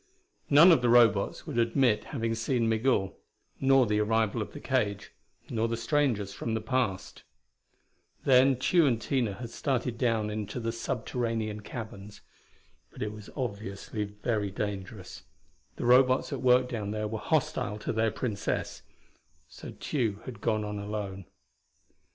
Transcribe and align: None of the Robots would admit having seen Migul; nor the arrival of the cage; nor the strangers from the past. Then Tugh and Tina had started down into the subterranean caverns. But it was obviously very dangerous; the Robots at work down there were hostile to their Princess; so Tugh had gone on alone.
None 0.49 0.71
of 0.71 0.81
the 0.81 0.89
Robots 0.89 1.45
would 1.45 1.59
admit 1.59 2.05
having 2.05 2.33
seen 2.33 2.67
Migul; 2.67 3.19
nor 3.59 3.85
the 3.85 3.99
arrival 3.99 4.41
of 4.41 4.51
the 4.51 4.59
cage; 4.59 5.11
nor 5.47 5.67
the 5.67 5.77
strangers 5.77 6.33
from 6.33 6.55
the 6.55 6.59
past. 6.59 7.21
Then 8.25 8.57
Tugh 8.57 8.87
and 8.87 8.99
Tina 8.99 9.33
had 9.33 9.51
started 9.51 9.99
down 9.99 10.31
into 10.31 10.59
the 10.59 10.71
subterranean 10.71 11.59
caverns. 11.59 12.21
But 12.89 13.03
it 13.03 13.11
was 13.13 13.29
obviously 13.35 14.03
very 14.05 14.49
dangerous; 14.49 15.21
the 15.75 15.85
Robots 15.85 16.33
at 16.33 16.41
work 16.41 16.67
down 16.67 16.89
there 16.89 17.07
were 17.07 17.19
hostile 17.19 17.77
to 17.77 17.93
their 17.93 18.09
Princess; 18.09 18.81
so 19.47 19.69
Tugh 19.69 20.23
had 20.23 20.41
gone 20.41 20.65
on 20.65 20.79
alone. 20.79 21.25